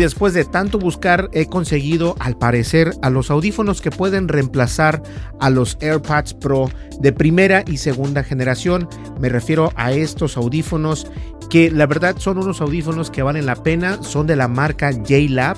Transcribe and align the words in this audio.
Después 0.00 0.34
de 0.34 0.44
tanto 0.44 0.78
buscar, 0.78 1.28
he 1.32 1.46
conseguido, 1.46 2.16
al 2.18 2.36
parecer, 2.36 2.92
a 3.02 3.10
los 3.10 3.30
audífonos 3.30 3.80
que 3.80 3.90
pueden 3.90 4.28
reemplazar 4.28 5.02
a 5.40 5.50
los 5.50 5.76
AirPods 5.80 6.34
Pro 6.34 6.70
de 7.00 7.12
primera 7.12 7.64
y 7.66 7.76
segunda 7.76 8.24
generación. 8.24 8.88
Me 9.20 9.28
refiero 9.28 9.72
a 9.76 9.92
estos 9.92 10.36
audífonos 10.36 11.06
que 11.50 11.70
la 11.70 11.86
verdad 11.86 12.16
son 12.18 12.38
unos 12.38 12.60
audífonos 12.60 13.10
que 13.10 13.22
valen 13.22 13.46
la 13.46 13.56
pena, 13.56 14.02
son 14.02 14.26
de 14.26 14.36
la 14.36 14.48
marca 14.48 14.90
JLab 14.90 15.56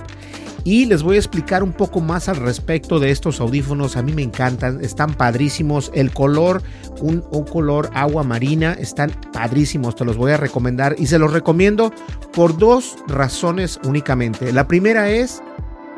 y 0.65 0.87
les 0.87 1.03
voy 1.03 1.17
a 1.17 1.19
explicar 1.19 1.63
un 1.63 1.73
poco 1.73 2.01
más 2.01 2.29
al 2.29 2.37
respecto 2.37 3.01
de 3.01 3.11
estos 3.11 3.41
audífonos. 3.41 3.97
A 3.97 4.03
mí 4.03 4.13
me 4.13 4.23
encantan, 4.23 4.85
están 4.85 5.15
padrísimos. 5.15 5.91
El 5.95 6.13
color, 6.13 6.63
un, 7.01 7.21
color 7.45 7.91
agua 7.95 8.23
marina, 8.23 8.75
están 8.75 9.11
padrísimos. 9.33 9.97
Te 9.97 10.05
los 10.05 10.17
voy 10.17 10.33
a 10.33 10.37
recomendar 10.37 10.95
y 10.99 11.07
se 11.07 11.19
los 11.19 11.33
recomiendo 11.33 11.93
por 12.33 12.57
dos 12.57 12.97
razones 13.09 13.81
únicamente. 13.85 14.53
La 14.53 14.69
primera 14.69 15.11
es 15.11 15.43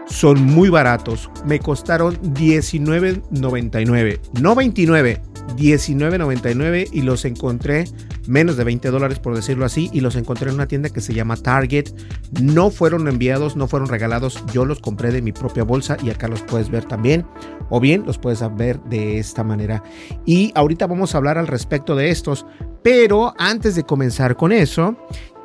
son 0.07 0.43
muy 0.45 0.69
baratos. 0.69 1.31
Me 1.47 1.59
costaron 1.59 2.21
$19.99. 2.35 4.21
No 4.41 4.55
29, 4.55 5.21
$19.99 5.57 6.89
y 6.93 7.03
los 7.03 7.25
encontré 7.25 7.87
menos 8.27 8.57
de 8.57 8.65
20 8.65 8.91
dólares 8.91 9.19
por 9.19 9.35
decirlo 9.35 9.65
así 9.65 9.91
y 9.93 10.01
los 10.01 10.17
encontré 10.17 10.49
en 10.49 10.55
una 10.57 10.67
tienda 10.67 10.89
que 10.89 11.01
se 11.01 11.15
llama 11.15 11.37
Target. 11.37 11.91
No 12.41 12.71
fueron 12.71 13.09
enviados, 13.09 13.57
no 13.57 13.67
fueron 13.69 13.89
regalados. 13.89 14.45
Yo 14.53 14.65
los 14.65 14.81
compré 14.81 15.11
de 15.11 15.23
mi 15.23 15.33
propia 15.33 15.65
bolsa 15.65 15.97
y 16.03 16.11
acá 16.11 16.29
los 16.29 16.43
puedes 16.43 16.71
ver 16.71 16.85
también. 16.85 17.27
O 17.71 17.81
bien 17.81 18.05
los 18.07 18.19
puedes 18.19 18.43
ver 18.57 18.81
de 18.85 19.19
esta 19.19 19.45
manera. 19.45 19.83
Y 20.25 20.53
ahorita 20.55 20.87
vamos 20.87 21.15
a 21.15 21.19
hablar 21.19 21.39
al 21.39 21.47
respecto 21.47 21.97
de 21.97 22.11
estos. 22.11 22.47
Pero 22.83 23.35
antes 23.39 23.75
de 23.75 23.85
comenzar 23.85 24.37
con 24.37 24.53
eso, 24.53 24.97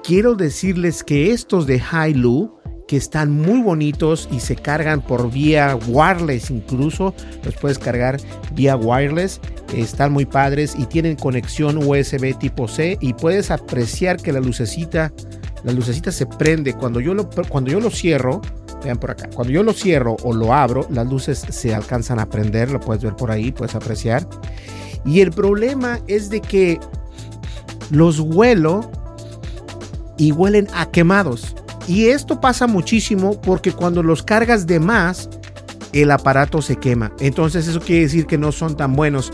quiero 0.03 0.35
decirles 0.35 1.03
que 1.03 1.31
estos 1.31 1.67
de 1.67 1.81
Hailu 1.91 2.59
que 2.89 2.97
están 2.97 3.29
muy 3.29 3.61
bonitos 3.61 4.27
y 4.31 4.39
se 4.39 4.55
cargan 4.55 5.01
por 5.01 5.29
vía 5.31 5.77
wireless 5.89 6.49
incluso. 6.49 7.13
Los 7.43 7.53
puedes 7.53 7.77
cargar 7.77 8.19
vía 8.55 8.75
wireless. 8.75 9.39
Están 9.75 10.11
muy 10.11 10.25
padres 10.25 10.73
y 10.75 10.87
tienen 10.87 11.15
conexión 11.15 11.77
USB 11.77 12.35
tipo 12.39 12.67
C 12.67 12.97
y 12.99 13.13
puedes 13.13 13.51
apreciar 13.51 14.17
que 14.17 14.33
la 14.33 14.39
lucecita, 14.39 15.13
la 15.63 15.71
lucecita 15.71 16.11
se 16.11 16.25
prende 16.25 16.73
cuando 16.73 16.99
yo 16.99 17.13
lo, 17.13 17.29
cuando 17.29 17.69
yo 17.69 17.79
lo 17.79 17.91
cierro. 17.91 18.41
Vean 18.83 18.97
por 18.97 19.11
acá. 19.11 19.29
Cuando 19.35 19.53
yo 19.53 19.61
lo 19.61 19.73
cierro 19.73 20.17
o 20.23 20.33
lo 20.33 20.51
abro, 20.51 20.87
las 20.89 21.07
luces 21.07 21.45
se 21.47 21.75
alcanzan 21.75 22.17
a 22.17 22.27
prender. 22.27 22.71
Lo 22.71 22.79
puedes 22.79 23.03
ver 23.03 23.15
por 23.15 23.29
ahí, 23.29 23.51
puedes 23.51 23.75
apreciar. 23.75 24.27
Y 25.05 25.21
el 25.21 25.29
problema 25.29 25.99
es 26.07 26.31
de 26.31 26.41
que 26.41 26.79
los 27.91 28.19
huelo 28.19 28.89
y 30.17 30.31
huelen 30.31 30.67
a 30.73 30.89
quemados. 30.89 31.55
Y 31.89 32.09
esto 32.09 32.39
pasa 32.39 32.67
muchísimo 32.67 33.41
porque 33.41 33.71
cuando 33.71 34.03
los 34.03 34.21
cargas 34.21 34.67
de 34.67 34.79
más, 34.79 35.27
el 35.91 36.11
aparato 36.11 36.61
se 36.61 36.75
quema. 36.75 37.11
Entonces 37.19 37.67
eso 37.67 37.79
quiere 37.79 38.03
decir 38.03 38.27
que 38.27 38.37
no 38.37 38.51
son 38.51 38.77
tan 38.77 38.93
buenos. 38.93 39.33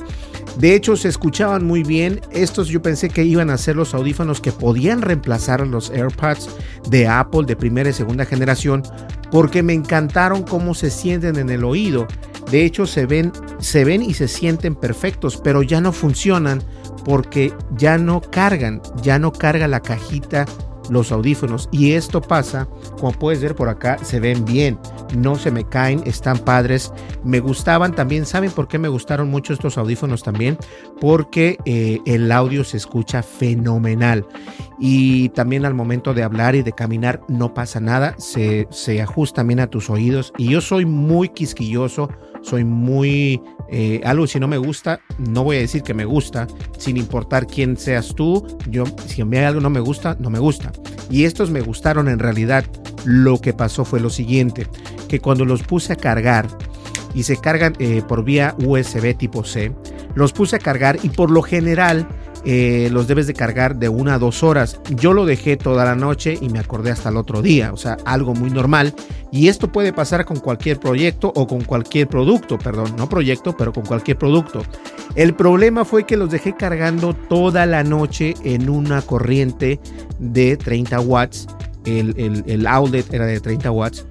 De 0.57 0.73
hecho, 0.73 0.95
se 0.95 1.09
escuchaban 1.09 1.65
muy 1.65 1.83
bien. 1.83 2.21
Estos 2.31 2.69
yo 2.69 2.81
pensé 2.81 3.09
que 3.09 3.25
iban 3.25 3.49
a 3.49 3.57
ser 3.57 3.75
los 3.75 3.93
audífonos 3.93 4.39
que 4.39 4.53
podían 4.53 5.01
reemplazar 5.01 5.67
los 5.67 5.89
AirPods 5.89 6.47
de 6.89 7.09
Apple 7.09 7.43
de 7.45 7.57
primera 7.57 7.89
y 7.89 7.93
segunda 7.93 8.23
generación 8.23 8.83
porque 9.31 9.61
me 9.61 9.73
encantaron 9.73 10.43
cómo 10.43 10.75
se 10.75 10.91
sienten 10.91 11.35
en 11.35 11.49
el 11.49 11.65
oído. 11.65 12.07
De 12.51 12.63
hecho, 12.63 12.87
se 12.87 13.05
ven, 13.05 13.33
se 13.59 13.83
ven 13.83 14.01
y 14.01 14.13
se 14.13 14.29
sienten 14.29 14.75
perfectos, 14.75 15.35
pero 15.43 15.61
ya 15.61 15.81
no 15.81 15.91
funcionan 15.91 16.63
porque 17.03 17.53
ya 17.75 17.97
no 17.97 18.21
cargan, 18.21 18.81
ya 19.01 19.19
no 19.19 19.33
carga 19.33 19.67
la 19.67 19.81
cajita 19.81 20.45
los 20.89 21.11
audífonos 21.11 21.69
y 21.71 21.93
esto 21.93 22.21
pasa 22.21 22.67
como 22.99 23.11
puedes 23.11 23.41
ver 23.41 23.55
por 23.55 23.69
acá 23.69 23.97
se 24.03 24.19
ven 24.19 24.45
bien 24.45 24.77
no 25.15 25.35
se 25.35 25.51
me 25.51 25.63
caen 25.63 26.01
están 26.05 26.37
padres. 26.39 26.91
Me 27.23 27.39
gustaban 27.39 27.95
también 27.95 28.25
saben 28.25 28.51
por 28.51 28.67
qué 28.67 28.77
me 28.77 28.87
gustaron 28.87 29.29
mucho 29.29 29.53
estos 29.53 29.77
audífonos 29.77 30.23
también 30.23 30.57
porque 30.99 31.57
eh, 31.65 31.99
el 32.05 32.31
audio 32.31 32.63
se 32.63 32.77
escucha 32.77 33.23
fenomenal 33.23 34.25
y 34.79 35.29
también 35.29 35.65
al 35.65 35.73
momento 35.73 36.13
de 36.13 36.23
hablar 36.23 36.55
y 36.55 36.61
de 36.61 36.73
caminar 36.73 37.21
no 37.27 37.53
pasa 37.53 37.79
nada 37.79 38.15
se, 38.17 38.67
se 38.71 39.01
ajusta 39.01 39.43
bien 39.43 39.59
a 39.59 39.67
tus 39.67 39.89
oídos 39.89 40.33
y 40.37 40.49
yo 40.49 40.59
soy 40.59 40.85
muy 40.85 41.29
quisquilloso 41.29 42.09
soy 42.41 42.63
muy 42.63 43.41
eh, 43.69 44.01
algo 44.03 44.27
si 44.27 44.39
no 44.39 44.47
me 44.47 44.57
gusta, 44.57 44.99
no 45.17 45.43
voy 45.43 45.57
a 45.57 45.59
decir 45.59 45.83
que 45.83 45.93
me 45.93 46.05
gusta, 46.05 46.47
sin 46.77 46.97
importar 46.97 47.47
quién 47.47 47.77
seas 47.77 48.13
tú, 48.15 48.45
yo 48.69 48.85
si 49.07 49.21
a 49.21 49.25
mí 49.25 49.37
algo 49.37 49.61
no 49.61 49.69
me 49.69 49.79
gusta, 49.79 50.15
no 50.19 50.29
me 50.29 50.39
gusta. 50.39 50.71
Y 51.09 51.25
estos 51.25 51.51
me 51.51 51.61
gustaron 51.61 52.07
en 52.07 52.19
realidad. 52.19 52.65
Lo 53.05 53.39
que 53.39 53.53
pasó 53.53 53.85
fue 53.85 53.99
lo 53.99 54.09
siguiente, 54.09 54.67
que 55.07 55.19
cuando 55.19 55.45
los 55.45 55.61
puse 55.61 55.93
a 55.93 55.95
cargar 55.95 56.47
y 57.13 57.23
se 57.23 57.37
cargan 57.37 57.75
eh, 57.79 58.01
por 58.07 58.23
vía 58.23 58.55
USB 58.57 59.15
tipo 59.15 59.43
C, 59.43 59.71
los 60.15 60.33
puse 60.33 60.55
a 60.55 60.59
cargar 60.59 60.97
y 61.03 61.09
por 61.09 61.29
lo 61.29 61.43
general 61.43 62.07
eh, 62.45 62.89
los 62.91 63.07
debes 63.07 63.25
de 63.25 63.33
cargar 63.33 63.77
de 63.77 63.89
una 63.89 64.15
a 64.15 64.19
dos 64.19 64.43
horas. 64.43 64.79
Yo 64.91 65.13
lo 65.13 65.25
dejé 65.25 65.57
toda 65.57 65.83
la 65.83 65.95
noche 65.95 66.37
y 66.39 66.49
me 66.49 66.59
acordé 66.59 66.91
hasta 66.91 67.09
el 67.09 67.17
otro 67.17 67.41
día, 67.41 67.73
o 67.73 67.77
sea, 67.77 67.97
algo 68.05 68.35
muy 68.35 68.51
normal. 68.51 68.93
Y 69.31 69.47
esto 69.47 69.71
puede 69.71 69.91
pasar 69.91 70.25
con 70.25 70.39
cualquier 70.39 70.79
proyecto 70.79 71.33
o 71.35 71.47
con 71.47 71.63
cualquier 71.63 72.07
producto, 72.07 72.59
perdón, 72.59 72.95
no 72.97 73.09
proyecto, 73.09 73.57
pero 73.57 73.73
con 73.73 73.83
cualquier 73.85 74.17
producto. 74.17 74.61
El 75.15 75.33
problema 75.33 75.85
fue 75.85 76.05
que 76.05 76.17
los 76.17 76.29
dejé 76.29 76.55
cargando 76.55 77.13
toda 77.13 77.65
la 77.65 77.83
noche 77.83 78.35
en 78.43 78.69
una 78.69 79.01
corriente 79.01 79.79
de 80.19 80.55
30 80.55 80.99
watts. 80.99 81.47
El, 81.85 82.13
el, 82.17 82.43
el 82.47 82.67
outlet 82.67 83.11
era 83.11 83.25
de 83.25 83.39
30 83.39 83.71
watts. 83.71 84.05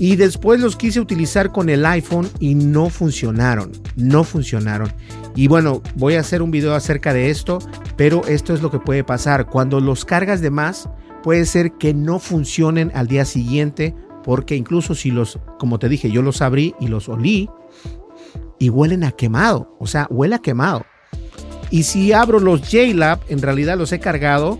Y 0.00 0.16
después 0.16 0.60
los 0.60 0.76
quise 0.76 0.98
utilizar 0.98 1.52
con 1.52 1.68
el 1.68 1.84
iPhone 1.84 2.26
y 2.40 2.54
no 2.54 2.88
funcionaron, 2.88 3.72
no 3.96 4.24
funcionaron. 4.24 4.90
Y 5.34 5.48
bueno, 5.48 5.82
voy 5.96 6.14
a 6.14 6.20
hacer 6.20 6.42
un 6.42 6.50
video 6.50 6.74
acerca 6.74 7.12
de 7.12 7.30
esto, 7.30 7.58
pero 7.96 8.24
esto 8.26 8.52
es 8.54 8.62
lo 8.62 8.70
que 8.70 8.78
puede 8.78 9.04
pasar. 9.04 9.46
Cuando 9.46 9.80
los 9.80 10.04
cargas 10.04 10.40
de 10.40 10.50
más, 10.50 10.88
puede 11.22 11.44
ser 11.44 11.72
que 11.72 11.94
no 11.94 12.18
funcionen 12.18 12.90
al 12.94 13.06
día 13.06 13.24
siguiente, 13.24 13.94
porque 14.24 14.56
incluso 14.56 14.94
si 14.94 15.10
los, 15.10 15.38
como 15.58 15.78
te 15.78 15.88
dije, 15.88 16.10
yo 16.10 16.22
los 16.22 16.42
abrí 16.42 16.74
y 16.80 16.88
los 16.88 17.08
olí 17.08 17.48
y 18.58 18.68
huelen 18.68 19.04
a 19.04 19.12
quemado, 19.12 19.74
o 19.78 19.86
sea, 19.86 20.06
huele 20.10 20.34
a 20.34 20.40
quemado. 20.40 20.84
Y 21.70 21.84
si 21.84 22.12
abro 22.12 22.40
los 22.40 22.68
JLab, 22.68 23.20
en 23.28 23.40
realidad 23.40 23.78
los 23.78 23.92
he 23.92 24.00
cargado 24.00 24.58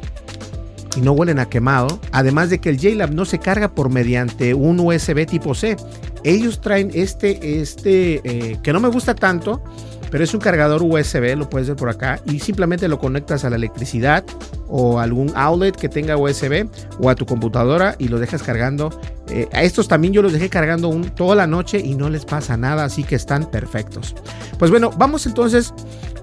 y 0.97 1.01
no 1.01 1.13
huelen 1.13 1.39
a 1.39 1.49
quemado. 1.49 2.01
Además 2.13 2.51
de 2.51 2.61
que 2.61 2.71
el 2.71 2.79
JLab 2.79 3.13
no 3.13 3.25
se 3.25 3.39
carga 3.39 3.75
por 3.75 3.91
mediante 3.91 4.55
un 4.55 4.81
USB 4.81 5.27
tipo 5.27 5.55
C. 5.55 5.77
Ellos 6.23 6.61
traen 6.61 6.91
este, 6.95 7.61
este 7.61 8.21
eh, 8.25 8.59
que 8.63 8.73
no 8.73 8.81
me 8.81 8.89
gusta 8.89 9.15
tanto, 9.15 9.63
pero 10.11 10.25
es 10.25 10.35
un 10.35 10.41
cargador 10.41 10.83
USB, 10.83 11.37
lo 11.37 11.49
puedes 11.49 11.69
ver 11.69 11.77
por 11.77 11.89
acá, 11.89 12.21
y 12.27 12.41
simplemente 12.41 12.89
lo 12.89 12.99
conectas 12.99 13.45
a 13.45 13.51
la 13.51 13.57
electricidad 13.57 14.25
o 14.69 15.01
algún 15.01 15.33
outlet 15.35 15.77
que 15.77 15.89
tenga 15.89 16.17
USB 16.17 16.69
o 17.01 17.11
a 17.11 17.15
tu 17.15 17.27
computadora 17.27 17.97
y 17.99 18.09
lo 18.09 18.19
dejas 18.19 18.43
cargando. 18.43 18.91
Eh, 19.29 19.49
a 19.53 19.63
estos 19.63 19.89
también 19.89 20.13
yo 20.13 20.23
los 20.23 20.33
dejé 20.33 20.49
cargando 20.49 20.91
toda 21.17 21.35
la 21.35 21.47
noche 21.47 21.79
y 21.79 21.95
no 21.95 22.09
les 22.09 22.25
pasa 22.25 22.57
nada, 22.57 22.85
así 22.85 23.05
que 23.05 23.15
están 23.15 23.51
perfectos. 23.51 24.15
Pues 24.59 24.71
bueno, 24.71 24.91
vamos 24.97 25.27
entonces 25.27 25.73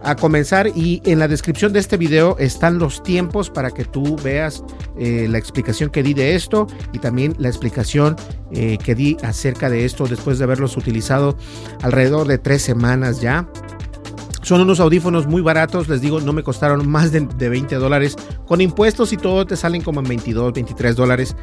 a 0.04 0.16
comenzar 0.16 0.68
y 0.68 1.01
en 1.06 1.19
la 1.19 1.28
descripción 1.28 1.74
de 1.74 1.80
este 1.80 1.98
video 1.98 2.38
están 2.40 2.80
los 2.80 3.04
tiempos 3.04 3.50
para 3.50 3.72
que 3.72 3.83
tú 3.83 4.16
veas 4.24 4.63
eh, 4.98 5.28
la 5.30 5.38
explicación 5.38 5.90
que 5.90 6.04
di 6.04 6.13
de 6.13 6.36
esto 6.36 6.68
y 6.94 7.00
también 7.00 7.36
la 7.40 7.50
explicación 7.50 8.16
eh, 8.51 8.78
que 8.83 8.95
di 8.95 9.18
acerca 9.24 9.69
de 9.69 9.86
esto 9.86 10.07
después 10.07 10.38
de 10.38 10.45
haberlos 10.45 10.78
utilizado 10.78 11.38
alrededor 11.81 12.28
de 12.28 12.38
tres 12.38 12.62
semanas 12.62 13.22
ya. 13.22 13.48
Son 14.47 14.61
unos 14.61 14.79
audífonos 14.79 15.27
muy 15.27 15.41
baratos, 15.41 15.89
les 15.89 15.99
digo, 15.99 16.21
no 16.21 16.31
me 16.31 16.41
costaron 16.41 16.88
más 16.88 17.11
de, 17.11 17.19
20 17.19 17.75
dólares. 17.75 18.15
Con 18.45 18.61
impuestos 18.61 19.11
y 19.11 19.17
todo 19.17 19.45
te 19.45 19.57
salen 19.57 19.81
como 19.81 19.99
en 19.99 20.07
22, 20.07 20.53
23 20.53 20.95
dólares. 20.95 21.35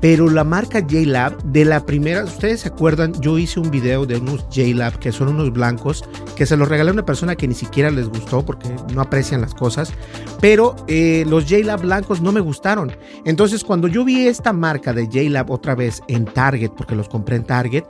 Pero 0.00 0.30
la 0.30 0.42
marca 0.42 0.80
JLab, 0.80 1.36
de 1.42 1.66
la 1.66 1.84
primera, 1.84 2.24
ustedes 2.24 2.60
se 2.60 2.68
acuerdan, 2.68 3.12
yo 3.20 3.36
hice 3.36 3.60
un 3.60 3.70
video 3.70 4.06
de 4.06 4.16
unos 4.16 4.48
JLab 4.48 4.98
que 4.98 5.12
son 5.12 5.28
unos 5.28 5.52
blancos, 5.52 6.02
que 6.34 6.46
se 6.46 6.56
los 6.56 6.66
regalé 6.66 6.88
a 6.88 6.92
una 6.94 7.04
persona 7.04 7.36
que 7.36 7.46
ni 7.46 7.54
siquiera 7.54 7.90
les 7.90 8.08
gustó 8.08 8.42
porque 8.42 8.74
no 8.90 9.02
aprecian 9.02 9.42
las 9.42 9.54
cosas. 9.54 9.92
Pero 10.40 10.76
eh, 10.88 11.26
los 11.28 11.44
JLab 11.44 11.82
blancos 11.82 12.22
no 12.22 12.32
me 12.32 12.40
gustaron. 12.40 12.90
Entonces 13.26 13.64
cuando 13.64 13.86
yo 13.86 14.02
vi 14.02 14.28
esta 14.28 14.54
marca 14.54 14.94
de 14.94 15.08
JLab 15.08 15.50
otra 15.50 15.74
vez 15.74 16.00
en 16.08 16.24
Target, 16.24 16.70
porque 16.70 16.96
los 16.96 17.10
compré 17.10 17.36
en 17.36 17.44
Target, 17.44 17.84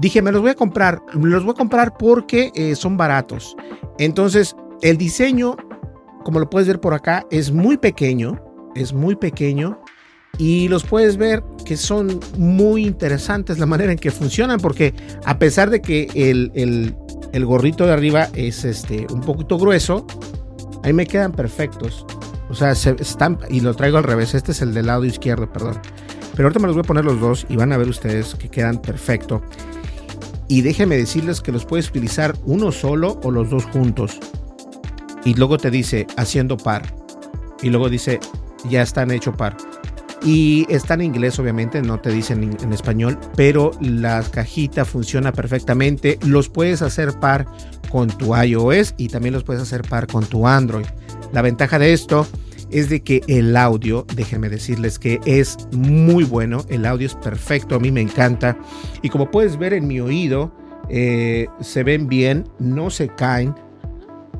dije, 0.00 0.22
me 0.22 0.32
los 0.32 0.40
voy 0.40 0.50
a 0.50 0.54
comprar. 0.54 1.02
Me 1.14 1.28
los 1.28 1.44
voy 1.44 1.52
a 1.52 1.56
comprar 1.56 1.96
porque 1.96 2.50
eh, 2.54 2.74
son 2.74 2.96
baratos. 2.96 3.56
Entonces, 3.98 4.56
el 4.82 4.96
diseño, 4.96 5.56
como 6.24 6.40
lo 6.40 6.50
puedes 6.50 6.66
ver 6.66 6.80
por 6.80 6.94
acá, 6.94 7.26
es 7.30 7.52
muy 7.52 7.76
pequeño. 7.76 8.42
Es 8.74 8.92
muy 8.92 9.14
pequeño. 9.14 9.80
Y 10.38 10.68
los 10.68 10.84
puedes 10.84 11.16
ver 11.16 11.42
que 11.64 11.76
son 11.76 12.20
muy 12.38 12.86
interesantes 12.86 13.58
la 13.58 13.66
manera 13.66 13.92
en 13.92 13.98
que 13.98 14.10
funcionan. 14.10 14.58
Porque 14.58 14.94
a 15.24 15.38
pesar 15.38 15.70
de 15.70 15.82
que 15.82 16.08
el, 16.14 16.50
el, 17.32 17.44
gorrito 17.44 17.84
de 17.84 17.92
arriba 17.92 18.28
es 18.34 18.64
este, 18.64 19.06
un 19.12 19.20
poquito 19.20 19.58
grueso, 19.58 20.06
ahí 20.82 20.92
me 20.92 21.06
quedan 21.06 21.32
perfectos. 21.32 22.06
O 22.48 22.54
sea, 22.54 22.74
se 22.74 22.96
están, 22.98 23.38
y 23.48 23.60
lo 23.60 23.74
traigo 23.74 23.98
al 23.98 24.04
revés. 24.04 24.34
Este 24.34 24.52
es 24.52 24.62
el 24.62 24.72
del 24.72 24.86
lado 24.86 25.04
izquierdo, 25.04 25.52
perdón. 25.52 25.78
Pero 26.34 26.46
ahorita 26.46 26.60
me 26.60 26.68
los 26.68 26.76
voy 26.76 26.84
a 26.84 26.86
poner 26.86 27.04
los 27.04 27.20
dos 27.20 27.44
y 27.48 27.56
van 27.56 27.72
a 27.72 27.76
ver 27.76 27.88
ustedes 27.88 28.34
que 28.34 28.48
quedan 28.48 28.80
perfecto. 28.80 29.42
Y 30.50 30.62
déjenme 30.62 30.96
decirles 30.96 31.40
que 31.40 31.52
los 31.52 31.64
puedes 31.64 31.90
utilizar 31.90 32.34
uno 32.44 32.72
solo 32.72 33.20
o 33.22 33.30
los 33.30 33.50
dos 33.50 33.66
juntos. 33.66 34.18
Y 35.24 35.34
luego 35.34 35.58
te 35.58 35.70
dice 35.70 36.08
haciendo 36.16 36.56
par. 36.56 36.92
Y 37.62 37.70
luego 37.70 37.88
dice 37.88 38.18
ya 38.68 38.82
están 38.82 39.12
hecho 39.12 39.32
par. 39.32 39.56
Y 40.24 40.66
está 40.68 40.94
en 40.94 41.02
inglés, 41.02 41.38
obviamente, 41.38 41.80
no 41.82 42.00
te 42.00 42.10
dicen 42.10 42.42
en, 42.42 42.56
en 42.64 42.72
español, 42.72 43.16
pero 43.36 43.70
la 43.80 44.24
cajita 44.24 44.84
funciona 44.84 45.30
perfectamente. 45.30 46.18
Los 46.26 46.48
puedes 46.48 46.82
hacer 46.82 47.12
par 47.20 47.46
con 47.88 48.08
tu 48.08 48.34
iOS 48.36 48.94
y 48.96 49.06
también 49.06 49.34
los 49.34 49.44
puedes 49.44 49.62
hacer 49.62 49.82
par 49.82 50.08
con 50.08 50.26
tu 50.26 50.48
Android. 50.48 50.86
La 51.32 51.42
ventaja 51.42 51.78
de 51.78 51.92
esto 51.92 52.26
es 52.70 52.88
de 52.88 53.00
que 53.00 53.22
el 53.26 53.56
audio, 53.56 54.06
déjenme 54.14 54.48
decirles 54.48 54.98
que 54.98 55.20
es 55.24 55.56
muy 55.72 56.24
bueno, 56.24 56.64
el 56.68 56.86
audio 56.86 57.06
es 57.06 57.14
perfecto, 57.14 57.74
a 57.74 57.78
mí 57.78 57.90
me 57.90 58.00
encanta. 58.00 58.56
Y 59.02 59.08
como 59.08 59.30
puedes 59.30 59.58
ver 59.58 59.72
en 59.72 59.86
mi 59.86 60.00
oído, 60.00 60.52
eh, 60.88 61.46
se 61.60 61.82
ven 61.84 62.08
bien, 62.08 62.48
no 62.58 62.90
se 62.90 63.08
caen, 63.08 63.54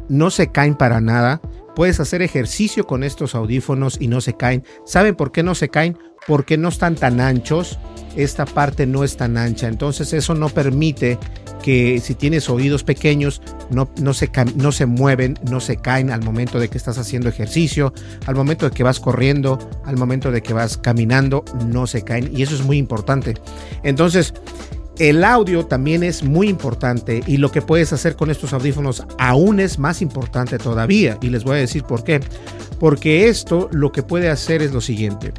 no 0.09 0.31
se 0.31 0.51
caen 0.51 0.75
para 0.75 1.01
nada. 1.01 1.41
Puedes 1.81 1.99
hacer 1.99 2.21
ejercicio 2.21 2.87
con 2.87 3.03
estos 3.03 3.35
audífonos 3.35 3.97
y 3.99 4.09
no 4.09 4.21
se 4.21 4.35
caen. 4.35 4.65
¿Saben 4.85 5.15
por 5.15 5.33
qué 5.33 5.43
no 5.43 5.55
se 5.55 5.71
caen? 5.71 5.97
Porque 6.27 6.59
no 6.59 6.69
están 6.69 6.95
tan 6.95 7.23
anchos. 7.23 7.79
Esta 8.17 8.45
parte 8.45 8.87
no 8.87 9.03
es 9.03 9.17
tan 9.17 9.39
ancha. 9.39 9.67
Entonces 9.67 10.13
eso 10.13 10.35
no 10.35 10.51
permite 10.51 11.19
que 11.63 11.99
si 12.01 12.15
tienes 12.15 12.51
oídos 12.51 12.85
pequeños 12.85 13.41
no, 13.71 13.91
no, 13.99 14.13
se, 14.13 14.31
no 14.57 14.73
se 14.73 14.85
mueven, 14.85 15.39
no 15.51 15.59
se 15.61 15.79
caen 15.79 16.11
al 16.11 16.23
momento 16.23 16.61
de 16.61 16.69
que 16.69 16.77
estás 16.77 16.99
haciendo 16.99 17.31
ejercicio, 17.31 17.95
al 18.27 18.35
momento 18.35 18.69
de 18.69 18.77
que 18.77 18.83
vas 18.83 19.01
corriendo, 19.01 19.59
al 19.87 19.97
momento 19.97 20.31
de 20.31 20.43
que 20.43 20.53
vas 20.53 20.77
caminando, 20.77 21.47
no 21.67 21.87
se 21.87 22.03
caen 22.03 22.31
y 22.37 22.43
eso 22.43 22.55
es 22.55 22.63
muy 22.63 22.77
importante. 22.77 23.37
Entonces, 23.85 24.35
el 25.01 25.25
audio 25.25 25.65
también 25.65 26.03
es 26.03 26.23
muy 26.23 26.51
importante 26.51 27.23
y 27.27 27.39
lo 27.39 27.51
que 27.51 27.63
puedes 27.63 27.91
hacer 27.95 28.17
con 28.17 28.31
estos 28.31 28.53
audífonos 28.53 29.07
aún 29.19 29.59
es 29.59 29.79
más 29.79 30.03
importante 30.03 30.59
todavía 30.59 31.17
y 31.23 31.31
les 31.31 31.43
voy 31.43 31.57
a 31.57 31.61
decir 31.61 31.85
por 31.85 32.05
qué. 32.05 32.21
Porque 32.79 33.29
esto 33.29 33.71
lo 33.73 33.93
que 33.93 34.03
puede 34.03 34.29
hacer 34.29 34.61
es 34.61 34.73
lo 34.73 34.83
siguiente. 34.83 35.33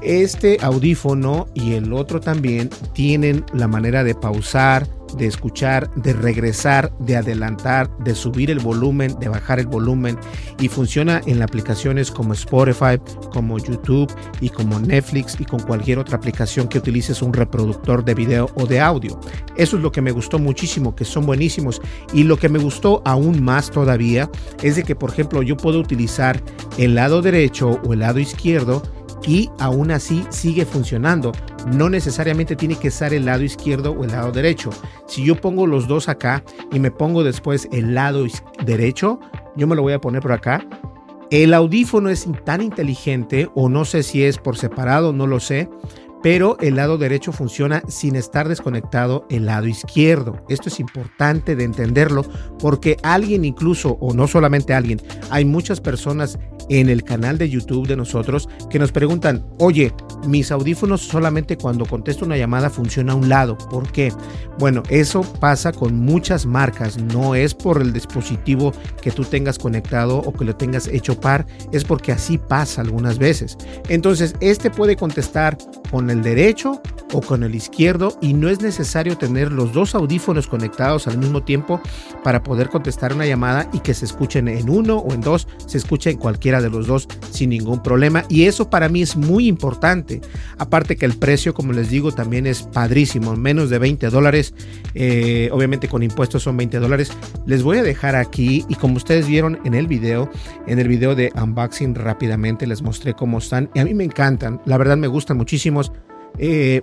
Este 0.00 0.56
audífono 0.62 1.46
y 1.52 1.74
el 1.74 1.92
otro 1.92 2.20
también 2.20 2.70
tienen 2.94 3.44
la 3.52 3.68
manera 3.68 4.02
de 4.02 4.14
pausar, 4.14 4.88
de 5.16 5.26
escuchar, 5.26 5.92
de 5.94 6.12
regresar, 6.12 6.92
de 6.98 7.16
adelantar, 7.16 7.90
de 7.98 8.14
subir 8.14 8.50
el 8.50 8.58
volumen, 8.58 9.16
de 9.18 9.28
bajar 9.28 9.60
el 9.60 9.66
volumen 9.66 10.18
y 10.60 10.68
funciona 10.68 11.20
en 11.26 11.42
aplicaciones 11.42 12.10
como 12.10 12.32
Spotify, 12.32 12.98
como 13.32 13.58
YouTube 13.58 14.12
y 14.40 14.48
como 14.48 14.78
Netflix 14.78 15.36
y 15.40 15.44
con 15.44 15.60
cualquier 15.60 15.98
otra 15.98 16.16
aplicación 16.16 16.68
que 16.68 16.78
utilices 16.78 17.22
un 17.22 17.32
reproductor 17.32 18.04
de 18.04 18.14
video 18.14 18.50
o 18.54 18.66
de 18.66 18.80
audio. 18.80 19.18
Eso 19.56 19.76
es 19.76 19.82
lo 19.82 19.92
que 19.92 20.02
me 20.02 20.12
gustó 20.12 20.38
muchísimo, 20.38 20.94
que 20.94 21.04
son 21.04 21.26
buenísimos 21.26 21.80
y 22.12 22.24
lo 22.24 22.36
que 22.36 22.48
me 22.48 22.58
gustó 22.58 23.02
aún 23.04 23.42
más 23.42 23.70
todavía 23.70 24.30
es 24.62 24.76
de 24.76 24.82
que 24.82 24.94
por 24.94 25.10
ejemplo 25.10 25.42
yo 25.42 25.56
puedo 25.56 25.78
utilizar 25.78 26.42
el 26.78 26.94
lado 26.94 27.22
derecho 27.22 27.80
o 27.84 27.92
el 27.92 28.00
lado 28.00 28.18
izquierdo 28.18 28.82
y 29.26 29.50
aún 29.58 29.90
así 29.90 30.24
sigue 30.30 30.64
funcionando. 30.64 31.32
No 31.72 31.88
necesariamente 31.88 32.56
tiene 32.56 32.76
que 32.76 32.88
estar 32.88 33.14
el 33.14 33.26
lado 33.26 33.42
izquierdo 33.42 33.92
o 33.92 34.04
el 34.04 34.10
lado 34.10 34.32
derecho. 34.32 34.70
Si 35.06 35.24
yo 35.24 35.40
pongo 35.40 35.66
los 35.66 35.86
dos 35.88 36.08
acá 36.08 36.44
y 36.72 36.80
me 36.80 36.90
pongo 36.90 37.24
después 37.24 37.68
el 37.72 37.94
lado 37.94 38.24
derecho, 38.64 39.20
yo 39.56 39.66
me 39.66 39.76
lo 39.76 39.82
voy 39.82 39.92
a 39.92 40.00
poner 40.00 40.22
por 40.22 40.32
acá. 40.32 40.66
El 41.30 41.54
audífono 41.54 42.10
es 42.10 42.28
tan 42.44 42.60
inteligente 42.60 43.48
o 43.54 43.70
no 43.70 43.86
sé 43.86 44.02
si 44.02 44.22
es 44.22 44.36
por 44.36 44.58
separado, 44.58 45.14
no 45.14 45.26
lo 45.26 45.40
sé, 45.40 45.70
pero 46.22 46.56
el 46.60 46.76
lado 46.76 46.98
derecho 46.98 47.32
funciona 47.32 47.82
sin 47.88 48.16
estar 48.16 48.48
desconectado 48.48 49.26
el 49.30 49.46
lado 49.46 49.66
izquierdo. 49.66 50.44
Esto 50.48 50.68
es 50.68 50.80
importante 50.80 51.56
de 51.56 51.64
entenderlo 51.64 52.24
porque 52.58 52.96
alguien 53.02 53.44
incluso, 53.44 53.98
o 54.00 54.14
no 54.14 54.26
solamente 54.26 54.74
alguien, 54.74 55.00
hay 55.30 55.44
muchas 55.44 55.80
personas 55.80 56.38
en 56.68 56.88
el 56.88 57.02
canal 57.02 57.38
de 57.38 57.50
YouTube 57.50 57.86
de 57.86 57.96
nosotros 57.96 58.48
que 58.70 58.78
nos 58.78 58.92
preguntan, 58.92 59.44
oye, 59.58 59.92
mis 60.26 60.50
audífonos 60.50 61.00
solamente 61.00 61.56
cuando 61.56 61.86
contesto 61.86 62.24
una 62.24 62.36
llamada 62.36 62.70
funciona 62.70 63.12
a 63.12 63.16
un 63.16 63.28
lado. 63.28 63.58
¿Por 63.58 63.90
qué? 63.90 64.12
Bueno, 64.58 64.82
eso 64.88 65.22
pasa 65.40 65.72
con 65.72 65.98
muchas 65.98 66.46
marcas. 66.46 66.98
No 66.98 67.34
es 67.34 67.54
por 67.54 67.80
el 67.80 67.92
dispositivo 67.92 68.72
que 69.00 69.10
tú 69.10 69.24
tengas 69.24 69.58
conectado 69.58 70.18
o 70.18 70.32
que 70.32 70.44
lo 70.44 70.56
tengas 70.56 70.86
hecho 70.88 71.18
par. 71.20 71.46
Es 71.72 71.84
porque 71.84 72.12
así 72.12 72.38
pasa 72.38 72.80
algunas 72.80 73.18
veces. 73.18 73.58
Entonces, 73.88 74.34
este 74.40 74.70
puede 74.70 74.96
contestar 74.96 75.58
con 75.90 76.10
el 76.12 76.22
derecho 76.22 76.80
o 77.12 77.20
con 77.20 77.42
el 77.42 77.54
izquierdo 77.54 78.16
y 78.20 78.34
no 78.34 78.48
es 78.48 78.60
necesario 78.60 79.18
tener 79.18 79.52
los 79.52 79.72
dos 79.72 79.94
audífonos 79.94 80.46
conectados 80.46 81.06
al 81.06 81.18
mismo 81.18 81.42
tiempo 81.42 81.80
para 82.22 82.42
poder 82.42 82.68
contestar 82.68 83.12
una 83.12 83.26
llamada 83.26 83.68
y 83.72 83.80
que 83.80 83.94
se 83.94 84.04
escuchen 84.04 84.48
en 84.48 84.70
uno 84.70 84.98
o 84.98 85.12
en 85.12 85.20
dos, 85.20 85.46
se 85.66 85.78
escuche 85.78 86.10
en 86.10 86.18
cualquiera 86.18 86.60
de 86.60 86.70
los 86.70 86.86
dos 86.86 87.08
sin 87.30 87.50
ningún 87.50 87.82
problema 87.82 88.24
y 88.28 88.44
eso 88.44 88.70
para 88.70 88.88
mí 88.88 89.02
es 89.02 89.16
muy 89.16 89.46
importante. 89.46 90.20
Aparte 90.58 90.96
que 90.96 91.06
el 91.06 91.14
precio, 91.14 91.54
como 91.54 91.72
les 91.72 91.90
digo, 91.90 92.12
también 92.12 92.46
es 92.46 92.62
padrísimo, 92.62 93.36
menos 93.36 93.70
de 93.70 93.78
20 93.78 94.08
dólares, 94.10 94.54
eh, 94.94 95.50
obviamente 95.52 95.88
con 95.88 96.02
impuestos 96.02 96.42
son 96.42 96.56
20 96.56 96.78
dólares. 96.78 97.12
Les 97.46 97.62
voy 97.62 97.78
a 97.78 97.82
dejar 97.82 98.16
aquí 98.16 98.64
y 98.68 98.74
como 98.74 98.96
ustedes 98.96 99.26
vieron 99.26 99.58
en 99.64 99.74
el 99.74 99.86
video, 99.86 100.30
en 100.66 100.78
el 100.78 100.88
video 100.88 101.14
de 101.14 101.32
unboxing 101.34 101.94
rápidamente 101.94 102.66
les 102.66 102.82
mostré 102.82 103.14
cómo 103.14 103.38
están 103.38 103.70
y 103.74 103.80
a 103.80 103.84
mí 103.84 103.94
me 103.94 104.04
encantan, 104.04 104.60
la 104.64 104.78
verdad 104.78 104.96
me 104.96 105.08
gustan 105.08 105.36
muchísimos. 105.36 105.92
Eh, 106.38 106.82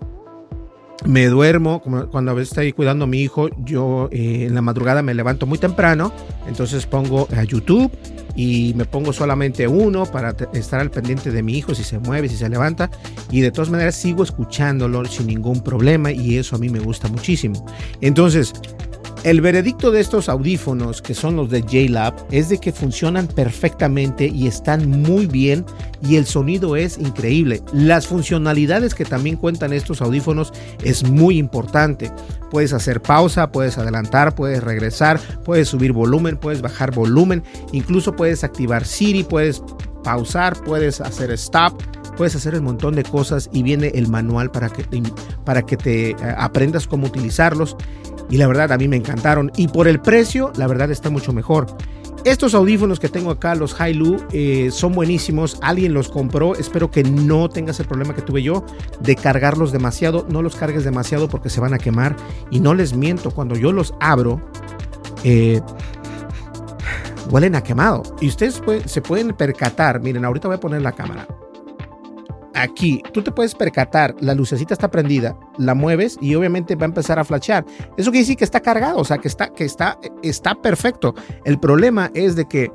me 1.06 1.28
duermo, 1.28 1.82
cuando 1.82 2.32
a 2.32 2.34
veces 2.34 2.50
estoy 2.50 2.74
cuidando 2.74 3.06
a 3.06 3.08
mi 3.08 3.22
hijo, 3.22 3.50
yo 3.64 4.10
eh, 4.12 4.46
en 4.48 4.56
la 4.56 4.62
madrugada 4.62 5.02
me 5.02 5.14
levanto 5.14 5.46
muy 5.46 5.58
temprano, 5.58 6.12
entonces 6.46 6.86
pongo 6.86 7.28
a 7.36 7.44
YouTube 7.44 7.90
y 8.36 8.74
me 8.76 8.84
pongo 8.84 9.14
solamente 9.14 9.68
uno 9.68 10.06
para 10.06 10.36
estar 10.54 10.82
al 10.82 10.92
pendiente 10.92 11.32
de 11.32 11.42
mi 11.42 11.58
hijo, 11.58 11.74
si 11.74 11.84
se 11.84 12.00
mueve, 12.00 12.28
si 12.28 12.36
se 12.36 12.50
levanta, 12.50 12.92
y 13.32 13.40
de 13.40 13.52
todas 13.52 13.70
maneras 13.70 13.96
sigo 13.96 14.24
escuchándolo 14.24 15.06
sin 15.06 15.28
ningún 15.28 15.62
problema 15.62 16.12
y 16.12 16.38
eso 16.38 16.58
a 16.58 16.60
mí 16.60 16.68
me 16.68 16.80
gusta 16.80 17.08
muchísimo. 17.08 17.66
Entonces, 18.02 18.54
el 19.24 19.42
veredicto 19.42 19.92
de 19.92 20.00
estos 20.00 20.30
audífonos, 20.30 21.02
que 21.02 21.14
son 21.14 21.36
los 21.36 21.50
de 21.50 21.62
JLab, 21.62 22.14
es 22.32 22.50
de 22.50 22.60
que 22.60 22.72
funcionan 22.72 23.28
perfectamente 23.28 24.28
y 24.28 24.48
están 24.48 24.90
muy 24.90 25.28
bien 25.28 25.66
y 26.02 26.16
el 26.16 26.26
sonido 26.26 26.76
es 26.76 26.98
increíble. 26.98 27.62
Las 27.74 28.08
funcionalidades 28.08 28.96
que 28.96 29.04
también 29.04 29.36
cuentan 29.36 29.74
estos 29.74 30.02
audífonos 30.02 30.54
es 30.84 31.04
muy 31.10 31.38
importante. 31.38 32.12
Puedes 32.50 32.72
hacer 32.72 33.02
pausa, 33.02 33.52
puedes 33.52 33.78
adelantar, 33.78 34.36
puedes 34.36 34.64
regresar, 34.64 35.20
puedes 35.44 35.68
subir 35.68 35.92
volumen, 35.92 36.38
puedes 36.38 36.62
bajar 36.62 36.92
volumen, 36.92 37.44
incluso 37.74 38.16
puedes 38.16 38.44
activar 38.46 38.86
Siri, 38.86 39.24
puedes 39.24 39.62
pausar, 40.04 40.56
puedes 40.64 41.02
hacer 41.02 41.32
stop 41.32 41.82
puedes 42.20 42.36
hacer 42.36 42.54
un 42.56 42.66
montón 42.66 42.96
de 42.96 43.04
cosas 43.04 43.50
y 43.54 43.64
viene 43.64 43.94
el 43.96 44.10
manual 44.10 44.52
para 44.52 44.68
que 44.68 44.84
para 45.46 45.62
que 45.62 45.78
te 45.78 46.10
eh, 46.10 46.16
aprendas 46.38 46.86
cómo 46.86 47.08
utilizarlos 47.08 47.78
y 48.30 48.38
la 48.38 48.48
verdad 48.48 48.72
a 48.72 48.78
mí 48.78 48.88
me 48.88 48.96
encantaron. 48.96 49.52
Y 49.56 49.68
por 49.68 49.88
el 49.88 50.00
precio, 50.00 50.52
la 50.56 50.68
verdad 50.68 50.92
está 50.92 51.10
mucho 51.10 51.34
mejor. 51.34 51.68
Estos 52.26 52.54
audífonos 52.54 53.00
que 53.00 53.08
tengo 53.08 53.32
acá, 53.32 53.56
los 53.56 53.80
Hailu, 53.80 54.18
eh, 54.32 54.70
son 54.72 54.92
buenísimos. 54.94 55.58
Alguien 55.62 55.94
los 55.94 56.10
compró. 56.10 56.54
Espero 56.56 56.92
que 56.92 57.04
no 57.04 57.50
tengas 57.50 57.80
el 57.80 57.88
problema 57.88 58.14
que 58.14 58.22
tuve 58.22 58.44
yo 58.44 58.66
de 59.00 59.16
cargarlos 59.16 59.72
demasiado. 59.72 60.26
No 60.30 60.42
los 60.42 60.56
cargues 60.56 60.84
demasiado 60.84 61.30
porque 61.30 61.50
se 61.50 61.62
van 61.62 61.74
a 61.74 61.78
quemar. 61.78 62.16
Y 62.52 62.60
no 62.60 62.74
les 62.74 62.94
miento, 62.94 63.32
cuando 63.32 63.56
yo 63.56 63.72
los 63.72 63.94
abro, 64.02 64.42
eh, 65.24 65.62
huelen 67.32 67.56
a 67.56 67.64
quemado. 67.64 68.04
Y 68.20 68.28
ustedes 68.28 68.62
se 68.86 69.02
pueden 69.02 69.34
percatar. 69.34 70.02
Miren, 70.02 70.26
ahorita 70.26 70.50
voy 70.50 70.58
a 70.58 70.60
poner 70.60 70.82
la 70.82 70.92
cámara 70.92 71.26
aquí 72.60 73.02
tú 73.14 73.22
te 73.22 73.32
puedes 73.32 73.56
percatar, 73.56 74.16
la 74.20 74.34
lucecita 74.34 74.74
está 74.74 74.92
prendida, 74.92 75.38
la 75.58 75.74
mueves 75.74 76.18
y 76.22 76.36
obviamente 76.36 76.76
va 76.76 76.84
a 76.84 76.86
empezar 76.86 77.20
a 77.20 77.24
flashear. 77.24 77.66
Eso 77.98 78.12
quiere 78.12 78.20
decir 78.20 78.38
que 78.38 78.44
está 78.44 78.60
cargado, 78.60 79.00
o 79.00 79.06
sea, 79.06 79.18
que 79.18 79.28
está, 79.28 79.50
que 79.50 79.66
está, 79.66 79.98
está 80.24 80.56
perfecto. 80.56 81.16
El 81.46 81.60
problema 81.60 82.12
es 82.14 82.36
de 82.36 82.46
que 82.46 82.72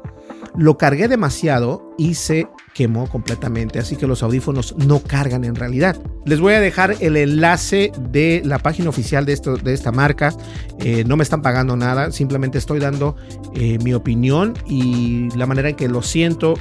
lo 0.57 0.79
cargué 0.79 1.09
demasiado 1.09 1.95
y 1.99 2.14
se 2.14 2.49
quemó 2.75 3.09
completamente, 3.09 3.78
así 3.78 3.97
que 3.97 4.07
los 4.07 4.23
audífonos 4.23 4.75
no 4.76 5.00
cargan 5.00 5.45
en 5.45 5.54
realidad. 5.54 5.97
Les 6.26 6.40
voy 6.40 6.54
a 6.54 6.61
dejar 6.61 6.97
el 7.00 7.16
enlace 7.16 7.93
de 8.11 8.43
la 8.45 8.59
página 8.59 8.90
oficial 8.90 9.25
de, 9.25 9.33
esto, 9.33 9.57
de 9.57 9.73
esta 9.73 9.93
marca. 9.93 10.35
Eh, 10.81 11.04
no 11.07 11.16
me 11.16 11.23
están 11.23 11.40
pagando 11.40 11.76
nada, 11.76 12.11
simplemente 12.11 12.59
estoy 12.59 12.81
dando 12.81 13.14
eh, 13.54 13.78
mi 13.78 13.95
opinión 13.95 14.54
y 14.66 15.31
la 15.37 15.47
manera 15.47 15.69
en 15.69 15.76
que 15.76 15.88
lo 15.88 16.02
siento. 16.02 16.54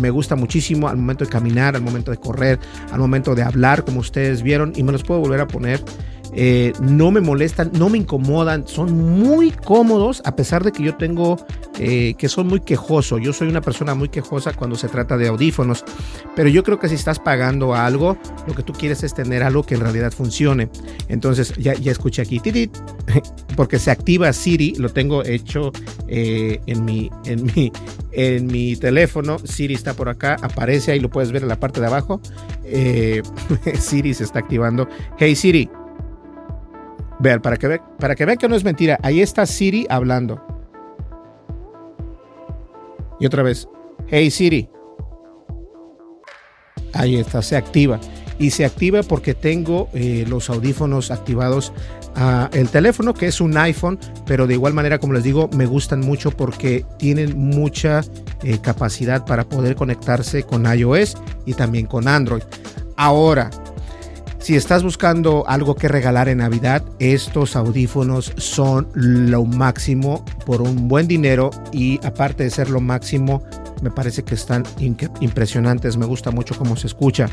Me 0.00 0.08
gusta 0.08 0.36
muchísimo 0.36 0.88
al 0.88 0.96
momento 0.96 1.26
de 1.26 1.30
caminar, 1.30 1.76
al 1.76 1.82
momento 1.82 2.10
de 2.10 2.16
correr, 2.16 2.58
al 2.90 2.98
momento 2.98 3.34
de 3.34 3.42
hablar, 3.42 3.84
como 3.84 4.00
ustedes 4.00 4.42
vieron, 4.42 4.72
y 4.74 4.82
me 4.82 4.92
los 4.92 5.02
puedo 5.02 5.20
volver 5.20 5.40
a 5.40 5.46
poner. 5.46 5.84
Eh, 6.32 6.72
no 6.80 7.10
me 7.10 7.20
molestan, 7.20 7.70
no 7.74 7.88
me 7.88 7.98
incomodan, 7.98 8.66
son 8.66 8.92
muy 8.92 9.50
cómodos 9.50 10.20
a 10.24 10.36
pesar 10.36 10.62
de 10.62 10.72
que 10.72 10.82
yo 10.82 10.96
tengo 10.96 11.36
eh, 11.78 12.14
que 12.18 12.28
son 12.28 12.48
muy 12.48 12.60
quejoso. 12.60 13.18
Yo 13.18 13.32
soy 13.32 13.48
una 13.48 13.60
persona 13.60 13.94
muy 13.94 14.08
quejosa 14.08 14.52
cuando 14.52 14.76
se 14.76 14.88
trata 14.88 15.16
de 15.16 15.28
audífonos, 15.28 15.84
pero 16.36 16.48
yo 16.48 16.62
creo 16.62 16.78
que 16.78 16.88
si 16.88 16.96
estás 16.96 17.18
pagando 17.18 17.74
algo, 17.74 18.18
lo 18.46 18.54
que 18.54 18.62
tú 18.62 18.72
quieres 18.72 19.02
es 19.02 19.14
tener 19.14 19.42
algo 19.42 19.62
que 19.62 19.74
en 19.74 19.80
realidad 19.80 20.12
funcione. 20.12 20.68
Entonces 21.08 21.54
ya, 21.56 21.74
ya 21.74 21.92
escuché 21.92 22.22
aquí, 22.22 22.40
porque 23.56 23.78
se 23.78 23.90
activa 23.90 24.32
Siri, 24.32 24.74
lo 24.76 24.90
tengo 24.90 25.24
hecho 25.24 25.72
eh, 26.08 26.60
en, 26.66 26.84
mi, 26.84 27.10
en, 27.24 27.44
mi, 27.46 27.72
en 28.12 28.46
mi 28.46 28.76
teléfono. 28.76 29.38
Siri 29.38 29.74
está 29.74 29.94
por 29.94 30.08
acá, 30.08 30.36
aparece 30.42 30.92
ahí, 30.92 31.00
lo 31.00 31.10
puedes 31.10 31.32
ver 31.32 31.42
en 31.42 31.48
la 31.48 31.58
parte 31.58 31.80
de 31.80 31.86
abajo. 31.86 32.20
Siri 33.78 34.12
se 34.12 34.24
está 34.24 34.40
activando. 34.40 34.88
Hey 35.18 35.34
Siri, 35.34 35.70
Vean, 37.20 37.42
para 37.42 37.56
que, 37.56 37.80
para 37.98 38.14
que 38.14 38.24
vean 38.24 38.38
que 38.38 38.48
no 38.48 38.54
es 38.54 38.64
mentira, 38.64 38.98
ahí 39.02 39.20
está 39.20 39.44
Siri 39.46 39.86
hablando. 39.90 40.40
Y 43.20 43.26
otra 43.26 43.42
vez, 43.42 43.68
hey 44.06 44.30
Siri. 44.30 44.68
Ahí 46.94 47.16
está, 47.16 47.42
se 47.42 47.56
activa. 47.56 47.98
Y 48.38 48.50
se 48.50 48.64
activa 48.64 49.02
porque 49.02 49.34
tengo 49.34 49.88
eh, 49.94 50.24
los 50.28 50.48
audífonos 50.48 51.10
activados 51.10 51.72
a 52.14 52.48
el 52.52 52.68
teléfono, 52.68 53.12
que 53.14 53.26
es 53.26 53.40
un 53.40 53.56
iPhone, 53.56 53.98
pero 54.26 54.46
de 54.46 54.54
igual 54.54 54.74
manera, 54.74 54.98
como 54.98 55.12
les 55.12 55.24
digo, 55.24 55.50
me 55.56 55.66
gustan 55.66 56.00
mucho 56.00 56.30
porque 56.30 56.84
tienen 56.98 57.36
mucha 57.36 58.02
eh, 58.44 58.58
capacidad 58.62 59.26
para 59.26 59.48
poder 59.48 59.74
conectarse 59.74 60.44
con 60.44 60.72
iOS 60.72 61.16
y 61.46 61.54
también 61.54 61.86
con 61.86 62.06
Android. 62.06 62.42
Ahora, 62.96 63.50
si 64.48 64.56
estás 64.56 64.82
buscando 64.82 65.44
algo 65.46 65.74
que 65.74 65.88
regalar 65.88 66.30
en 66.30 66.38
Navidad, 66.38 66.82
estos 67.00 67.54
audífonos 67.54 68.32
son 68.38 68.88
lo 68.94 69.44
máximo 69.44 70.24
por 70.46 70.62
un 70.62 70.88
buen 70.88 71.06
dinero 71.06 71.50
y 71.70 72.00
aparte 72.02 72.44
de 72.44 72.50
ser 72.50 72.70
lo 72.70 72.80
máximo, 72.80 73.42
me 73.82 73.90
parece 73.90 74.24
que 74.24 74.34
están 74.34 74.64
impresionantes, 75.20 75.98
me 75.98 76.06
gusta 76.06 76.30
mucho 76.30 76.56
cómo 76.56 76.76
se 76.76 76.86
escucha. 76.86 77.28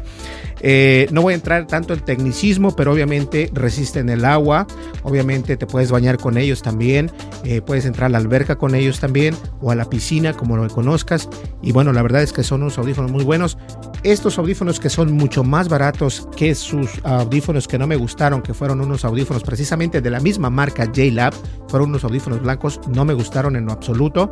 Eh, 0.59 1.07
no 1.09 1.21
voy 1.21 1.31
a 1.31 1.35
entrar 1.37 1.67
tanto 1.67 1.93
en 1.93 2.01
tecnicismo, 2.01 2.75
pero 2.75 2.91
obviamente 2.91 3.49
resisten 3.53 4.09
el 4.09 4.25
agua, 4.25 4.67
obviamente 5.03 5.55
te 5.55 5.67
puedes 5.67 5.91
bañar 5.91 6.17
con 6.17 6.37
ellos 6.37 6.61
también, 6.63 7.09
eh, 7.45 7.61
puedes 7.61 7.85
entrar 7.85 8.07
a 8.07 8.09
la 8.09 8.17
alberca 8.17 8.57
con 8.57 8.75
ellos 8.75 8.99
también 8.99 9.37
o 9.61 9.71
a 9.71 9.75
la 9.75 9.85
piscina, 9.85 10.33
como 10.33 10.57
lo 10.57 10.67
conozcas. 10.67 11.29
Y 11.61 11.71
bueno, 11.71 11.93
la 11.93 12.01
verdad 12.01 12.23
es 12.23 12.33
que 12.33 12.43
son 12.43 12.61
unos 12.61 12.77
audífonos 12.77 13.09
muy 13.09 13.23
buenos. 13.23 13.57
Estos 14.05 14.37
audífonos 14.37 14.79
que 14.79 14.91
son 14.91 15.13
mucho 15.13 15.43
más 15.43 15.67
baratos 15.67 16.29
que 16.37 16.53
sus 16.53 17.03
audífonos 17.03 17.67
que 17.67 17.79
no 17.79 17.87
me 17.87 17.95
gustaron, 17.95 18.43
que 18.43 18.53
fueron 18.53 18.79
unos 18.79 19.03
audífonos 19.03 19.41
precisamente 19.41 19.99
de 19.99 20.11
la 20.11 20.19
misma 20.19 20.51
marca 20.51 20.85
JLab, 20.85 21.33
fueron 21.67 21.89
unos 21.89 22.03
audífonos 22.03 22.39
blancos, 22.39 22.79
no 22.87 23.03
me 23.03 23.15
gustaron 23.15 23.55
en 23.55 23.65
lo 23.65 23.71
absoluto. 23.71 24.29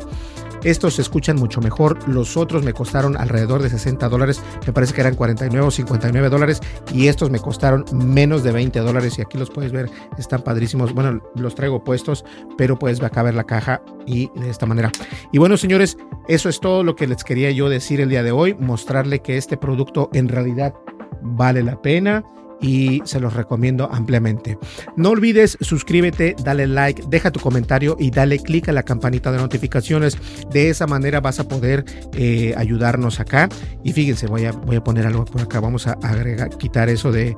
Estos 0.64 0.94
se 0.94 1.02
escuchan 1.02 1.36
mucho 1.36 1.60
mejor. 1.60 2.08
Los 2.08 2.38
otros 2.38 2.64
me 2.64 2.72
costaron 2.72 3.18
alrededor 3.18 3.62
de 3.62 3.70
60 3.70 4.08
dólares. 4.08 4.42
Me 4.66 4.72
parece 4.72 4.94
que 4.94 5.02
eran 5.02 5.16
49 5.16 5.68
o 5.68 5.72
59 5.72 6.30
dólares. 6.30 6.62
Y 6.94 7.08
estos 7.08 7.30
me 7.30 7.40
costaron 7.40 7.84
menos 7.92 8.44
de 8.44 8.54
20 8.54 8.80
dólares. 8.80 9.20
Y 9.20 9.22
aquí 9.22 9.38
los 9.38 9.50
puedes 9.50 9.74
ver. 9.74 9.90
Están 10.18 10.42
padrísimos. 10.42 10.94
Bueno, 10.94 11.22
los 11.36 11.56
traigo 11.56 11.84
puestos, 11.84 12.24
pero 12.58 12.80
puedes 12.80 13.02
acá 13.04 13.24
ver 13.24 13.36
la 13.36 13.44
caja 13.44 13.82
y 14.06 14.30
de 14.40 14.50
esta 14.50 14.66
manera. 14.66 14.90
Y 15.34 15.38
bueno, 15.38 15.58
señores, 15.58 15.98
eso 16.30 16.48
es 16.48 16.62
todo 16.62 16.84
lo 16.84 16.96
que 16.96 17.08
les 17.08 17.26
quería 17.26 17.52
yo 17.52 17.68
decir 17.68 18.00
el 18.00 18.08
día 18.08 18.24
de 18.24 18.32
hoy. 18.32 18.54
Mostrarle 18.54 19.22
que 19.22 19.38
este 19.38 19.58
producto 19.64 20.10
en 20.14 20.28
realidad 20.28 20.74
vale 21.22 21.64
la 21.64 21.82
pena 21.82 22.24
y 22.60 23.02
se 23.06 23.20
los 23.20 23.34
recomiendo 23.34 23.90
ampliamente. 23.92 24.58
No 24.96 25.10
olvides 25.10 25.58
suscríbete, 25.62 26.36
dale 26.44 26.68
like, 26.68 27.04
deja 27.08 27.32
tu 27.32 27.40
comentario 27.40 27.96
y 28.00 28.12
dale 28.12 28.40
clic 28.40 28.70
a 28.70 28.72
la 28.72 28.84
campanita 28.84 29.32
de 29.32 29.38
notificaciones. 29.38 30.18
De 30.52 30.70
esa 30.70 30.86
manera 30.86 31.20
vas 31.20 31.40
a 31.40 31.48
poder 31.48 31.84
eh, 32.14 32.54
ayudarnos 32.58 33.20
acá. 33.20 33.50
Y 33.84 33.94
fíjense, 33.94 34.28
voy 34.28 34.46
a, 34.46 34.52
voy 34.52 34.78
a 34.78 34.84
poner 34.84 35.06
algo 35.06 35.26
por 35.26 35.42
acá. 35.42 35.60
Vamos 35.60 35.88
a 35.88 35.94
agregar, 36.02 36.50
quitar 36.58 36.90
eso 36.90 37.12
de, 37.12 37.36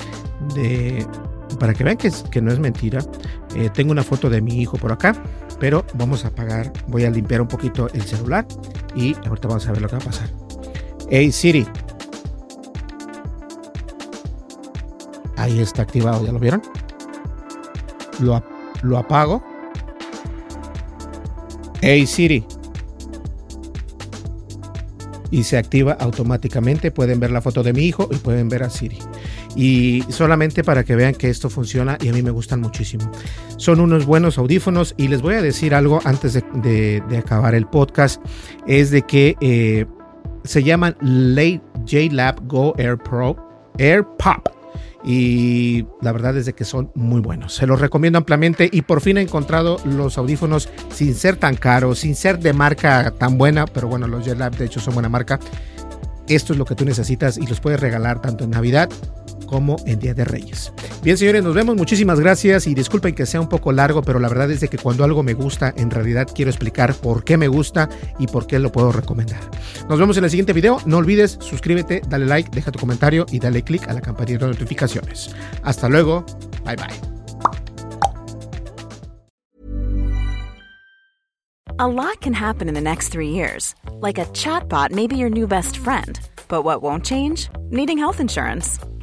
de 0.55 1.05
para 1.60 1.74
que 1.74 1.84
vean 1.84 1.98
que, 1.98 2.12
que 2.32 2.41
no 2.41 2.51
es 2.51 2.60
mentira. 2.60 3.00
Eh, 3.55 3.70
tengo 3.74 3.91
una 3.91 4.03
foto 4.03 4.29
de 4.29 4.41
mi 4.41 4.62
hijo 4.62 4.77
por 4.77 4.91
acá, 4.91 5.15
pero 5.60 5.86
vamos 5.96 6.25
a 6.25 6.29
apagar, 6.29 6.72
voy 6.88 7.03
a 7.03 7.10
limpiar 7.10 7.41
un 7.41 7.48
poquito 7.48 7.88
el 7.94 8.01
celular 8.03 8.46
y 8.96 9.15
ahorita 9.27 9.48
vamos 9.48 9.67
a 9.67 9.72
ver 9.72 9.82
lo 9.82 9.88
que 9.88 9.96
va 9.96 10.01
a 10.01 10.05
pasar. 10.05 10.29
Hey 11.10 11.32
Siri, 11.32 11.67
Ahí 15.45 15.59
está 15.59 15.83
activado, 15.83 16.25
¿ya 16.25 16.31
lo 16.31 16.39
vieron? 16.39 16.59
Lo, 18.19 18.43
lo 18.81 18.97
apago. 18.97 19.43
Hey 21.81 22.07
Siri. 22.07 22.43
Y 25.29 25.43
se 25.43 25.59
activa 25.59 25.97
automáticamente. 25.99 26.89
Pueden 26.89 27.19
ver 27.19 27.29
la 27.29 27.41
foto 27.41 27.61
de 27.61 27.73
mi 27.73 27.83
hijo 27.83 28.09
y 28.11 28.15
pueden 28.15 28.49
ver 28.49 28.63
a 28.63 28.71
Siri. 28.71 28.97
Y 29.55 30.03
solamente 30.09 30.63
para 30.63 30.83
que 30.83 30.95
vean 30.95 31.13
que 31.13 31.29
esto 31.29 31.51
funciona 31.51 31.99
y 32.01 32.07
a 32.07 32.11
mí 32.11 32.23
me 32.23 32.31
gustan 32.31 32.59
muchísimo. 32.59 33.11
Son 33.57 33.79
unos 33.79 34.07
buenos 34.07 34.39
audífonos 34.39 34.95
y 34.97 35.09
les 35.09 35.21
voy 35.21 35.35
a 35.35 35.43
decir 35.43 35.75
algo 35.75 35.99
antes 36.05 36.33
de, 36.33 37.03
acabar 37.15 37.53
el 37.53 37.67
podcast. 37.67 38.19
Es 38.65 38.89
de 38.89 39.03
que 39.03 39.35
eh, 39.41 39.85
se 40.43 40.63
llaman 40.63 40.95
J-Lab 41.85 42.47
Go 42.47 42.73
Air 42.79 42.97
Pro 42.97 43.37
Air 43.77 44.03
Pop 44.17 44.54
y 45.05 45.85
la 46.01 46.12
verdad 46.12 46.35
es 46.35 46.47
de 46.47 46.53
que 46.53 46.65
son 46.65 46.91
muy 46.95 47.21
buenos. 47.21 47.53
Se 47.53 47.67
los 47.67 47.79
recomiendo 47.79 48.17
ampliamente 48.17 48.67
y 48.71 48.81
por 48.81 49.01
fin 49.01 49.17
he 49.17 49.21
encontrado 49.21 49.77
los 49.85 50.17
audífonos 50.17 50.69
sin 50.89 51.13
ser 51.13 51.35
tan 51.35 51.55
caros, 51.55 52.00
sin 52.00 52.15
ser 52.15 52.39
de 52.39 52.53
marca 52.53 53.12
tan 53.12 53.38
buena, 53.38 53.65
pero 53.67 53.88
bueno, 53.88 54.07
los 54.07 54.25
JetLab 54.25 54.57
de 54.57 54.65
hecho 54.65 54.79
son 54.79 54.95
buena 54.95 55.09
marca. 55.09 55.39
Esto 56.27 56.53
es 56.53 56.59
lo 56.59 56.65
que 56.65 56.74
tú 56.74 56.85
necesitas 56.85 57.38
y 57.38 57.45
los 57.45 57.59
puedes 57.59 57.79
regalar 57.79 58.19
tanto 58.19 58.45
en 58.45 58.50
Navidad 58.50 58.89
como 59.45 59.77
en 59.85 59.99
Día 59.99 60.13
de 60.13 60.25
Reyes. 60.25 60.73
Bien, 61.03 61.17
señores, 61.17 61.43
nos 61.43 61.53
vemos. 61.53 61.75
Muchísimas 61.75 62.19
gracias 62.19 62.67
y 62.67 62.73
disculpen 62.73 63.15
que 63.15 63.25
sea 63.25 63.41
un 63.41 63.49
poco 63.49 63.71
largo, 63.71 64.01
pero 64.01 64.19
la 64.19 64.29
verdad 64.29 64.51
es 64.51 64.59
de 64.59 64.67
que 64.67 64.77
cuando 64.77 65.03
algo 65.03 65.23
me 65.23 65.33
gusta, 65.33 65.73
en 65.77 65.91
realidad 65.91 66.27
quiero 66.33 66.51
explicar 66.51 66.93
por 66.95 67.23
qué 67.23 67.37
me 67.37 67.47
gusta 67.47 67.89
y 68.19 68.27
por 68.27 68.47
qué 68.47 68.59
lo 68.59 68.71
puedo 68.71 68.91
recomendar. 68.91 69.39
Nos 69.89 69.99
vemos 69.99 70.17
en 70.17 70.23
el 70.23 70.29
siguiente 70.29 70.53
video. 70.53 70.79
No 70.85 70.97
olvides 70.97 71.37
suscríbete, 71.39 72.01
dale 72.09 72.25
like, 72.25 72.49
deja 72.53 72.71
tu 72.71 72.79
comentario 72.79 73.25
y 73.31 73.39
dale 73.39 73.63
click 73.63 73.87
a 73.87 73.93
la 73.93 74.01
campanita 74.01 74.45
de 74.45 74.51
notificaciones. 74.51 75.35
Hasta 75.63 75.89
luego. 75.89 76.25
Bye 76.63 76.75
bye. 76.75 77.15
A 81.77 81.87
lot 81.87 82.21
can 82.21 82.33
happen 82.33 82.69
in 82.69 82.73
the 82.73 82.79
next 82.79 83.09
three 83.09 83.31
years. 83.31 83.75
Like 83.99 84.17
chatbot 84.33 84.91
your 85.11 85.29
new 85.29 85.45
best 85.45 85.77
friend. 85.77 86.17
But 86.47 86.63
what 86.63 86.81
won't 86.81 87.03
change? 87.03 87.49
Needing 87.69 87.97
health 87.97 88.21
insurance. 88.21 88.79